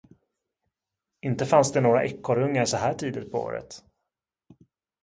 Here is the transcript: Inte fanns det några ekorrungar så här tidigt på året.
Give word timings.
Inte 1.21 1.45
fanns 1.45 1.71
det 1.73 1.81
några 1.81 2.05
ekorrungar 2.05 2.65
så 2.65 2.77
här 2.77 2.93
tidigt 2.93 3.31
på 3.31 3.37
året. 3.37 3.83